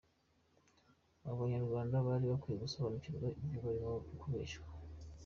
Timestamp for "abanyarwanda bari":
1.31-2.25